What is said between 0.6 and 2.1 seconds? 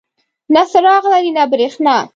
څراغ لري نه بریښنا.